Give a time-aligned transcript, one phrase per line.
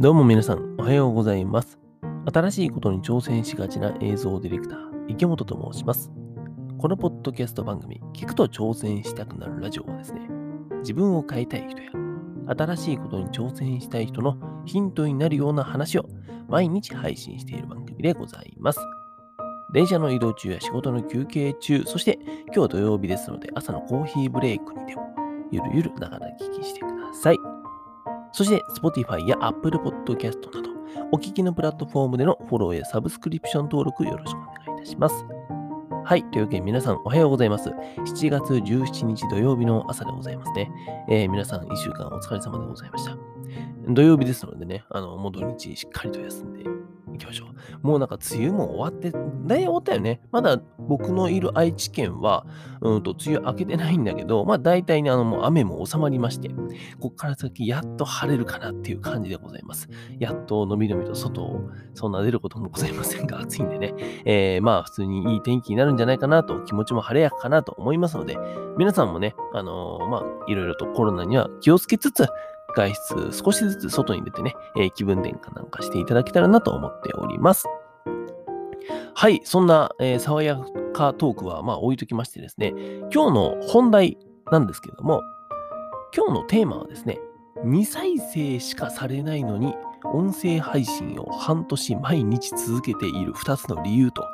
[0.00, 1.76] どうも皆さん、おはようございます。
[2.32, 4.78] 新しいことに挑戦しがちな映像ディレクター、
[5.08, 6.12] 池本と申します。
[6.78, 10.20] このポッドキャスト番組、聞くと挑戦したくなるラジオはですね、
[10.82, 11.90] 自分を変えたい人や、
[12.46, 14.36] 新しいことに挑戦したい人の
[14.66, 16.08] ヒントになるような話を
[16.46, 18.78] 毎日配信している番組でございます。
[19.72, 22.20] 電車の移動中や仕事の休憩中、そして
[22.54, 25.12] 今日土曜日ですので朝のコーヒーブレイクにでも
[25.50, 27.57] ゆるゆるながら聞きしてください。
[28.32, 30.70] そして Spotify や Apple Podcast など
[31.12, 35.24] お聞きのプラットフォームでのフォローやサブスクリプション登録よろしくお願いいたします。
[36.04, 36.24] はい。
[36.30, 37.68] というわけで皆さんおはようございます。
[37.68, 40.70] 7月17日土曜日の朝でございますね。
[41.08, 43.16] えー皆さん1週間お疲れ様でございました。
[43.88, 46.64] 土曜日ですのでね、あの、もう土日しっかりと休んで
[47.18, 47.86] きましょう。
[47.86, 49.10] もうなんか梅雨も終わって、
[49.44, 50.20] 大体終わったよね。
[50.30, 52.46] まだ僕のいる愛知県は、
[52.80, 56.50] うんと、梅雨明けてないんだけど、まあ大体ね、あの、もう雨も収まりまして、
[57.00, 59.88] こっから先やっと晴れるかなっていう感じでございます。
[60.18, 68.38] やっとのびのびと外をそんな出ることもございませんが、 暑いんでね、えーまあ普通にいい天気になるんじゃないかなと、気持ちも晴れやかかなと思いますので、
[68.76, 72.26] 皆さんもね、あのーまあいろいろとコロナには気をつけつつ、
[72.76, 77.66] 外出少しずつ外に出てね、えー気分転換なんかしていただけたらなと思っております。
[79.14, 80.58] はい、そんな、えー爽や
[80.92, 82.72] かトークはまあ置いときましてですね、
[83.12, 84.18] 今日の本題
[84.50, 85.22] なんですけれども、
[86.14, 87.20] 今日のテーマはですね、
[87.64, 89.74] 未再生しかされないのに、
[90.04, 94.24] 音声配信を半年毎日続けている2つの理由と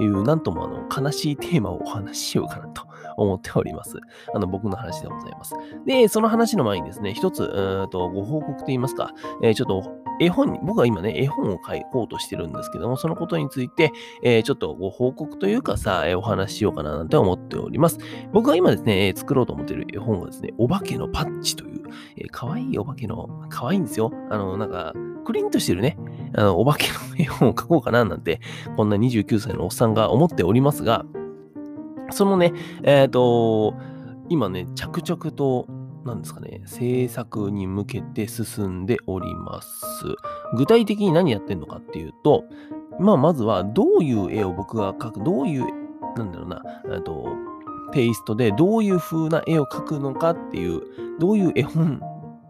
[0.00, 2.86] いう、なんともあの悲しいテーマをお話ししようかなと
[3.16, 3.98] 思っております。
[4.34, 5.54] あの僕の話でございます。
[5.86, 9.10] で、その話の前にですね、一つ、うんとご報告といいますか、
[9.42, 17.98] えーちょっと絵本に、僕は今ね、絵本を書こうとしてるんですけども、そのことについて、えーちょっとご報告というかさ、えーお話ししようかななんて思っております。
[18.32, 21.82] 僕が今ですね、えー作ろうと思っている絵本はですね、お化けのパッチという、
[22.16, 24.12] えー、可愛いお化けの、可愛いいんですよ。
[24.30, 24.92] あの、なんか、
[25.24, 25.96] クリンとしてるね、
[26.34, 28.40] あの、お化けの絵本を描こうかななんて、
[28.76, 31.04] こんな29歳のおっさんが思っておりますが、
[32.12, 32.52] そのね、
[32.82, 33.74] えっ、と、
[34.28, 35.66] 今ね、着々と、
[36.04, 39.68] なんですかね、制作に向けて進んでおります。
[40.56, 42.44] 具体的に何やってんのかっていうと、
[42.98, 45.66] まあ、まずはどういう絵を僕が描く、どういう、
[46.16, 46.62] なんだろうな、
[46.92, 47.28] えっと、
[47.92, 50.80] テイストでどういう風な絵を描くのかっていう、
[51.18, 52.00] どういう絵本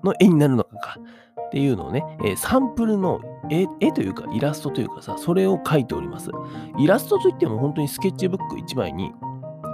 [0.02, 0.98] の絵になるのか
[1.46, 3.20] っていうのをね、えサンプルの
[3.50, 6.30] 絵絵というかイラストというかさ、それを描いております。
[6.78, 9.12] イラストといっても本当にスケッチブック1枚に、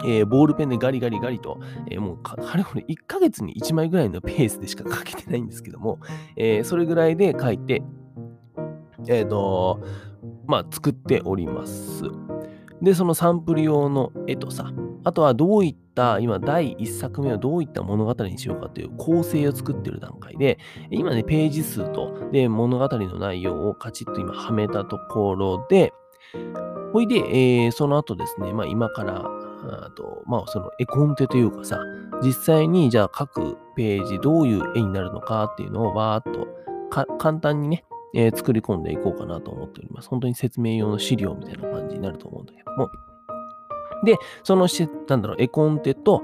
[0.04, 1.60] えーボールペンでガリガリガリと、
[1.91, 5.98] えーもうか、かれこれ1ヶ月に1枚ぐらいのペースでしか描けてないんですけども、
[6.36, 7.82] えーそれぐらいで描いて、
[9.09, 9.81] えっ、と、
[10.47, 12.04] まあ、作っております。
[12.82, 14.72] で、そのサンプル用の絵とさ、
[15.04, 20.59] あとはどういった、今第1作目はどういった物語にしようかという構成を作ってる段階で、
[20.91, 25.92] 今ね、ページ数と、で、物語の内容をカチッと今はめたところで、
[26.92, 29.25] ほいで、えーその後ですね、まあ今から、
[29.64, 31.78] あと、まあその絵コンテというかさ、
[32.22, 36.46] 実際にじゃあ各ページどういう絵になるのかっていうのをわーっと
[37.19, 40.08] 簡単にね、えー作り込んでいこうかなと思っております。
[40.08, 42.88] 本当に説明用の資料みたいな感じになると思うんだけども。
[44.04, 46.22] で、そのし、なんだろう、絵コンテと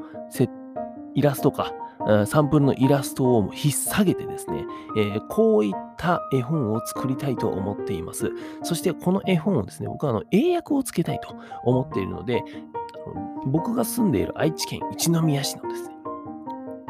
[1.14, 1.72] イラストか、
[2.26, 4.64] サンプルのイラストを引っ提げてですね、
[4.96, 8.30] えーこういった絵本を作りたいと思っています。
[8.62, 11.34] そしてこの絵本をですね、僕はあの英訳をつけたいと
[11.64, 12.42] 思っているので、
[13.46, 15.93] 僕が住んでいる愛知県一宮市のですね、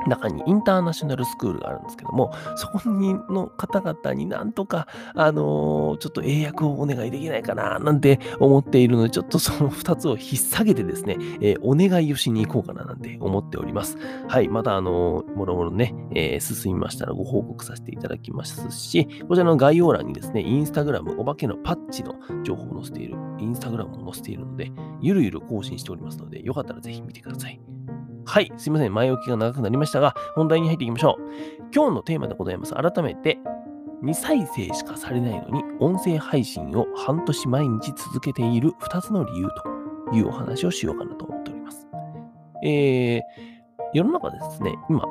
[0.08, 13.96] 中にインターナショナルスクールがあるんですけども、そこにの方々になんとか、あのーちょっと英訳をお願いできないかな、なんて思っているので、ちょっとその2つを引っ提げてですね、えーお願いをしに行こうかな、なんて思っております。
[14.28, 27.73] はい、また、あのーもろもろね、えー進みましたらご報告させていただきますし、こちらの概要欄にですね、インスタグラム、お化けのパッチの情報を載せている、インスタグラムを載せているので、ゆるゆる更新しておりますので、よかったらぜひ見てください。
[28.34, 28.92] はい、すいません。
[28.92, 31.22] 前置きが長くなりましたが、本題に入っていきましょう。
[31.72, 32.74] 今日のテーマでございます。
[32.74, 33.38] 改めて、
[34.00, 39.48] 未再生しかされないのに、音声配信を半年毎日続けている2つの理由
[40.10, 41.86] というお話をしようかなと思っております。
[42.64, 43.22] えー、
[43.92, 45.04] 世の中ですね、今、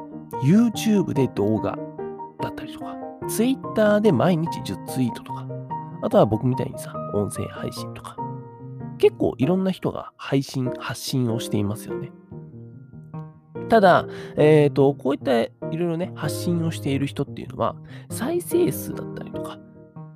[0.43, 1.77] YouTube で動画
[2.41, 2.97] だったりとか、
[3.29, 5.47] Twitter で毎日10ツイートとか、
[6.01, 8.17] あとは僕みたいにさ、音声配信とか、
[8.97, 12.11] 結構いろんな人が配信、発信をしていますよね。
[13.69, 14.07] ただ、
[14.37, 17.75] えっ、と、こういったいろいろね、発信をしている人っていうのは、
[18.09, 19.59] 再生数だったりとか、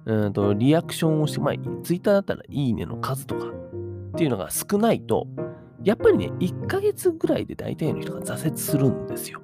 [0.05, 1.53] うんとリアクションをして、まあ、
[1.83, 5.27] ツイッターだったらいいねの数とかっていうのが少ないと、
[5.83, 9.41] やっぱりね、1ヶ月ぐらいで大体の人が挫折するんですよ。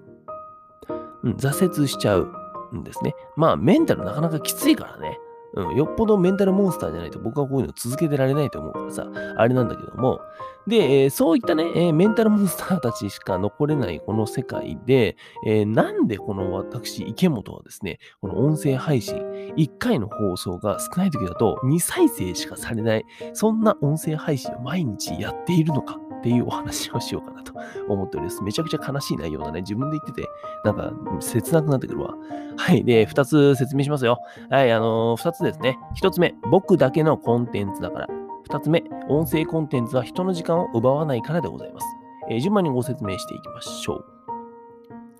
[1.23, 2.33] うん、挫折しちゃう。
[2.75, 3.15] んですね。
[3.35, 5.19] まあ、メンタルなかなかきついからね。
[5.55, 9.07] うん、よっぽどメンタルモンスターじゃないと僕はこういうの続けてられないと思うからさ、
[9.37, 10.19] あれなんだけども、
[10.67, 19.17] で、えー、そういったね、えー、メンタルモンスターたちしか残れないこの世界で、えー、なんでこの私、池本はですね、この音声配信、
[19.57, 27.51] 1回の放送が少ない時だと2再生しかされない、そんな音声配信を毎日やっているのかっていうお話をしようかなと
[27.89, 28.41] 思っております。
[28.43, 29.59] めちゃくちゃ悲しい内容だね。
[29.59, 30.29] 自分で言ってて、
[30.63, 32.15] なんか切なくなってくるわ。
[32.55, 32.85] はい。
[32.85, 34.19] で、2つ説明しますよ。
[34.49, 35.77] はい、あのー、2つですね。
[36.01, 38.07] 1つ目、僕だけのコンテンツだから。
[38.49, 41.87] 2つ目、音声コンテンツは人の時間を奪わないからでございます。
[42.29, 44.05] えー、順番にご説明していきましょう。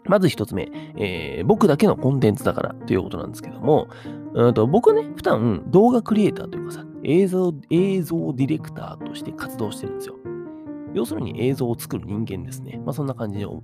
[0.06, 3.90] まず一つ目、えー、僕だけのコンテンツだからということなんですけども、
[4.34, 10.16] うんと僕ね、普段動画クリエイターというかさ、映像、映像ディレクターとして活動してるんですよ。
[10.94, 12.82] 要するに映像を作る人間ですね。
[12.86, 13.62] まあそんな感じで思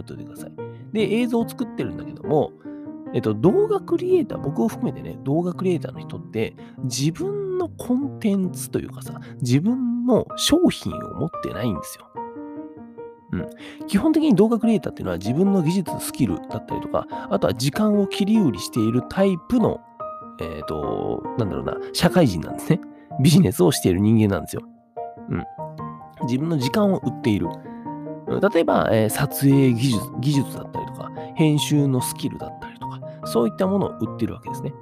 [0.00, 0.52] っておいてください。
[0.92, 2.52] で、映像を作ってるんだけども、
[3.14, 12.06] えっと、動画クリエイター、僕を含めてね、動画クリエイターの人って、自分のコンテンツというかさ、自分の商品を持ってないんですよ。
[13.32, 13.86] うん。
[13.86, 19.80] 基本的に動画クリエイターっていうのは自分の技術、スキルだったりとか、あとは時間を切り売りしているタイプの、
[20.40, 22.80] えっ、ー、と、なんだろうな、社会人なんですね。
[23.22, 24.62] ビジネスをしている人間なんですよ。
[25.28, 25.44] うん。
[26.24, 27.48] 自分の時間を売っている。
[28.52, 34.72] 例えば、えー、撮影技術技術だったりとか、編集のスキルだったりとか、そういったものを売ってるわけですね。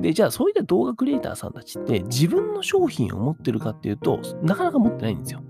[0.00, 5.42] で、じゃあそういった動画クリエイターさんたちって自分の商品を持ってるかっていうと、なかなか持ってないんですよ。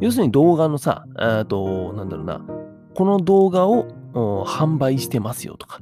[0.00, 2.40] 要するに動画のさ、えっと、なんだろうな、
[2.94, 3.86] この動画を
[4.44, 5.80] 販売してますよとか、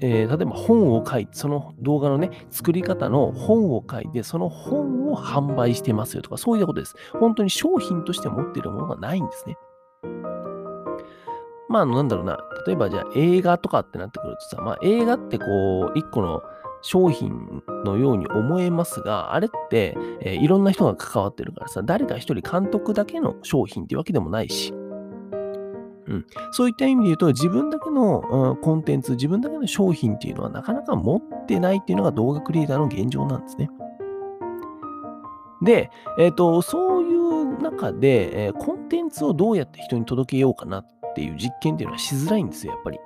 [0.00, 6.94] えー、例えば本を書いて、その動画のね、作り方の本を書いて、その本を販売してますよとか、そういったことです。
[7.12, 9.56] 本当に商品として持っているものがないんですね。
[11.68, 15.44] まあ、なんだろうな、例えばじゃあ映画とかってなってくるとさ、まあ映画ってこ
[15.94, 16.42] う、一個の
[16.80, 24.72] 商品のように思えますが、あれって、えー、いろんな人が関わってるからさ、誰か一人監督だけの商品っていうわけでもないし、
[26.08, 33.70] うん、そういった意味で言うと、自分だけの、うん、コンテンツ、自分だけの商品っていうのはなかなか持ってないっていうのが動画クリエイターの現状なんですね。
[35.62, 42.98] で、えっ、ー、と、そういう中で、えー、コンテンツをどうやって人に届けようかなっていう実験っていうのはしづらいんですよ、やっぱり。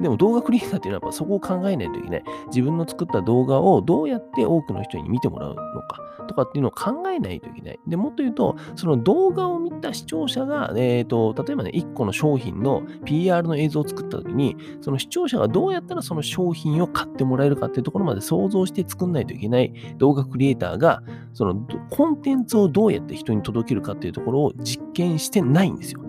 [0.00, 2.24] でも動画クリエイターっていうのはやっぱそこを考えないといけない。
[2.48, 7.80] 自分の作った動画をどうやって多くの人に見てもらうのかとかっていうのを考えないといけない。
[7.86, 21.02] で、もっと言うと、その動画を見た視聴者が、え、ー、と、例えばね、1個の商品の PR の映像を作った時に、その視聴者がどうやったらその商品を買ってもらえるかっていうところまで想像して作んないといけない動画クリエイターが、
[21.32, 26.05] そのコンテンツをどうやって人に届けるかっていうところを実験してないんですよ。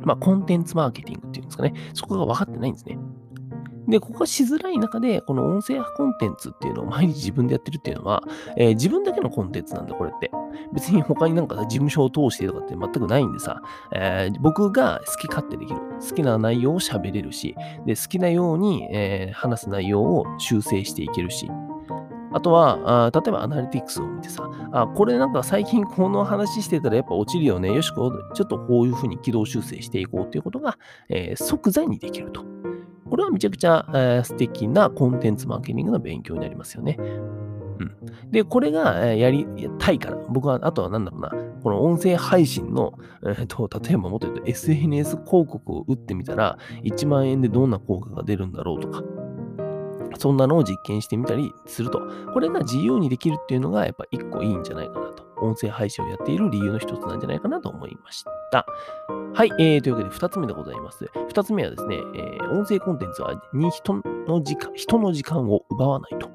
[0.00, 1.74] まあ、コンテンツマーケティングっていうんですかね。
[1.94, 2.98] そこが分かってないんですね。
[3.88, 8.22] で、ここがしづらい中で、この音声コンテンツっていうのを毎日自分でやってるっていうのは、
[8.56, 10.30] えー、自分だけのコンテンツなんだ、これって。
[10.74, 13.62] 別に他になんか事務所を通してとかって全くないんでさ、
[13.94, 15.80] えー、僕が好き勝手できる。
[16.06, 17.56] 好きな内容を喋れるし、
[17.86, 21.50] で、好きなように、えー、話す内容を修正していけるし、
[22.32, 27.72] あとは、例えばアナリティクスを見てさ、あ、これなんか最近この話してたらやっぱ落ちるよね。
[27.72, 30.78] よし、ちょっとこういうふうに軌道修正していこうということが、
[31.08, 32.44] えー、即座にできると。
[33.08, 36.96] これはめちゃくちゃ、えー、素敵なコンテンツマーケティングの勉強になりますよね。
[36.98, 38.30] うん。
[38.30, 39.46] で、これが、やり
[39.78, 41.30] たいから、僕は、あとはなんだろうな、
[41.62, 49.02] この音声配信の、えーと、例えばもっと言うと SNS 広告を打ってみたら、1万円でどんな効果が出るんだろうとか、
[50.16, 52.00] そんなのを実験してみたりすると。
[52.32, 55.26] これが自由にできるっていうのがやっぱ一個いいんじゃないかなと。
[55.40, 58.66] 音声配信をやっている理由の一つなんじゃないかなと思いました。
[59.34, 61.08] はい、えー、というわけで二つ目でございます。
[61.28, 66.28] 二つ目はですね、えー、音声コンテンツは人の時間、人の時間を奪わないと。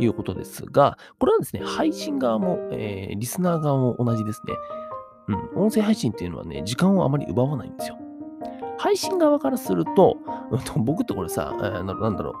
[0.00, 4.54] いうことですが、これはですね、配信側も、えー、リスナー側も同じですね。
[5.56, 7.98] うん、音声配信っていうのはね、時間をあまり奪わないんですよ。
[8.78, 10.16] 配信側からすると、
[10.76, 12.34] 僕ってこれさ、えー、なんだろう、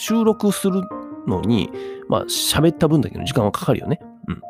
[0.00, 0.82] 収録する
[1.26, 1.70] のに、
[2.08, 4.00] まあ、喋った分だけの時間はかかるよね。
[4.28, 4.40] うん。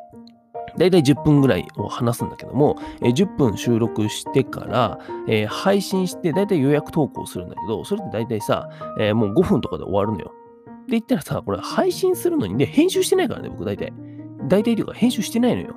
[0.78, 10.32] だいたい10分ぐらいを話すんだけども、えー、10分収録してから、えー、配信して、だいたい予約投稿するんだけど、それってだいたいさ、えー、もう5分とかで終わるのよ。
[10.86, 13.92] で言ったらさ、これ配信するのにね、編集してないからね、僕大体。
[14.48, 15.76] 大体というか編集してないのよ。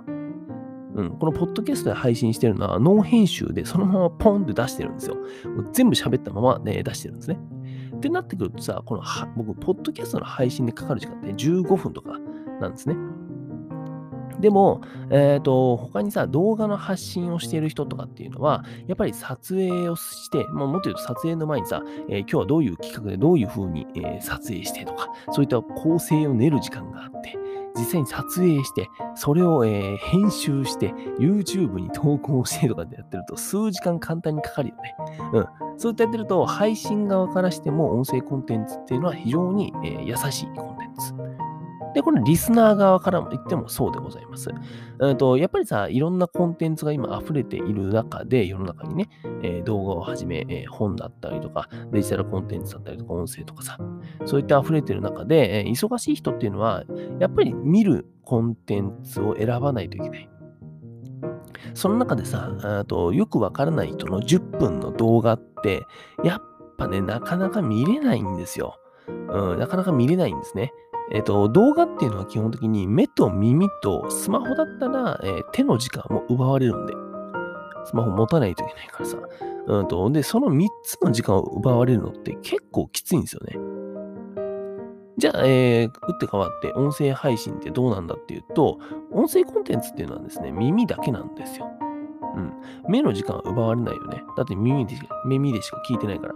[0.96, 5.18] うん、このポッドキャストで配信してるのは、ノー編集でそのままポンって出してるんですよ。
[5.72, 7.40] 全部喋ったまま、ね、出してるんですね。
[8.04, 9.04] ってなってくるとさ、この
[9.38, 12.20] 僕、ポッドキャストの配信でかかる時間って15分とか
[12.60, 12.98] なんですね。
[14.42, 27.38] でも、えっ、と、他にさ、動画の発信をしている人とかっていうのは、やっぱり撮影をして、もうもっと言うと撮影の前にさ、えー今日はどういう企画でどういう風に、えー撮影してとか、そういった構成を練る時間があって、
[27.76, 34.96] 実際に撮影して、それを、えー編集して、YouTube に投稿してとかでやってると、数時間簡単にかかるよね。
[35.34, 35.46] うん。
[35.78, 41.14] そうやってやってると、配信側からしても音声コンテンツっていうのは非常に、えー優しいコンテンツ。
[41.94, 44.50] で、これリスナー側からも言ってもそうでございます。
[45.00, 49.10] うんとやっぱりさ、いろんなコンテンツが今溢れている中で、世の中にね、
[49.42, 53.78] えー動画をはじめ、えー本だったりとか、デジタルコンテンツだったりとか、音声とかさ、
[54.26, 56.84] そういった溢れてる中で、えー忙しい人っていうのは、
[57.20, 60.30] やっぱり見るコンテンツを選ばないといけない。
[61.74, 65.84] その中でさ、あとよくわからない人の10分の動画って、
[66.24, 66.42] やっ
[66.78, 68.76] ぱね、なかなか見れないんですよ。
[69.08, 70.72] うん、なかなか見れないんですね。
[71.12, 76.94] えっ、と、動画っていうのは基本的に目と耳とスマホだったら、えー手の時間も奪われるんで、
[77.86, 79.18] スマホ持たないといけないからさ。
[79.66, 83.58] うんと、で、その3つの時間を奪われるのって結構きついんですよね。
[85.18, 88.80] じゃあ、えー、打って変わって音声配信ってどうなんだっていうと、
[89.12, 91.68] 音声コンテンツっていうのはですね、耳だけなんですよ。
[92.36, 92.52] うん。
[92.90, 94.24] 目の時間は奪われないよね。
[94.36, 94.96] だって耳で
[95.26, 96.34] 耳でしか聞いてないから。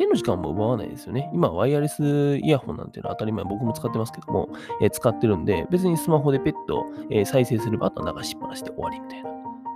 [0.00, 1.30] 手の時間も奪わないですよね。
[1.34, 4.48] 今、ワイヤレスイヤホンなんていうのは当たり前、僕も使ってますけども、
[4.80, 9.28] えー使ってるんで、別にスマホでペット、えー再生すれば、あとは流しっぱなしで終わりみたいな。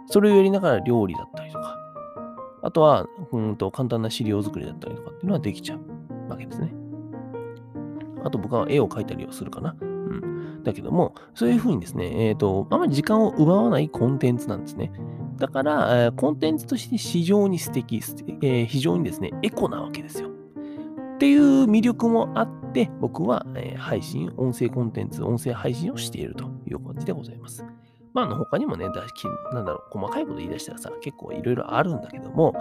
[0.07, 1.78] それをやりながら料理だったりとか、
[2.62, 6.73] あとは、うんと、簡単な資料作りだったりとかっていうのはできちゃうわけですね。
[8.25, 9.76] あと僕は絵を描いたりはするかな。
[9.78, 10.62] うん。
[10.62, 14.90] だけども、そういうふうにですね、えっ、と、あまり時間を奪わないコンテンツなんですね。
[15.38, 20.29] だから、コンテンツとして非常に素敵、すえー非常にですね、エコなわけですよ。
[20.29, 27.64] っていう魅力もあって、僕は、えー配信、音声コンテンツ、音声配信をしているという感じでございます。
[28.14, 32.54] まあ、あの他にもね、だきなんだろう、細かいこと言い出したらさ、結構いろいろあるんだけども、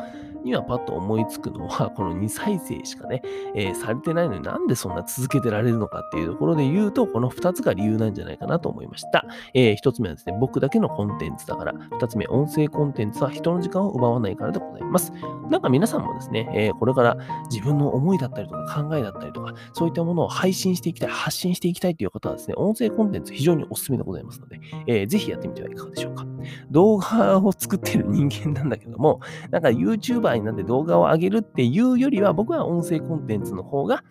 [0.43, 3.21] 今パッと思いつくのは、 この2再生しかね、
[3.55, 9.25] えーされてないのになんでそんな続けてられるのかっていうところで言うと、この2つが理由なんじゃないかなと思いました。
[9.53, 15.13] え1つ目はですね、僕だけのコンテンツだから、2つ目、音声コンテンツは人の時間を奪わないからでございます。
[15.49, 17.17] なんか皆さんもですね、えーこれから
[17.49, 26.25] 自分の思いだったりとか考えだったりとか、そういったものを配信していきたい、発信していきたいという方はですね、音声コンテンツ非常におすすめでございますので、えーぜひやってってみてはいかがでしょうか。
[26.71, 29.19] 動画を作ってる人間なんだけども、
[29.51, 34.03] なんか YouTuber になって動画を上げるっていうよりは、僕は音声コンテンツの方が、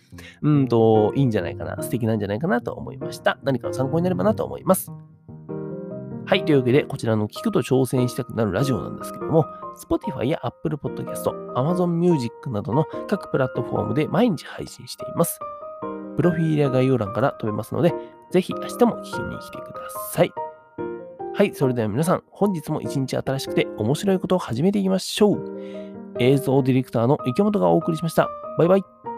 [0.42, 3.38] うんと、いいんじゃないかな、素敵なんじゃないかなと思いました。
[3.42, 4.92] 何かの参考になればなと思います。
[6.24, 6.44] はい。
[6.44, 9.44] というわけで、こちらの聞くと挑戦したくなるラジオなんですけども、
[9.76, 11.24] Spotify や Apple Podcast、
[11.54, 15.38] Amazon Music などの各プラットフォームで毎日配信しています。
[16.16, 17.92] プロフィールや概要欄から飛べますので、
[18.30, 19.80] ぜひ明日も聞きに来てくだ
[20.12, 20.32] さい。
[21.34, 21.54] はい。
[21.54, 25.56] それでは皆さん、本日も一日新しくて面白いことを始めていきましょう。
[26.18, 28.28] 映像ディレクターの池本がお送りしました。
[28.58, 29.11] バイバイ。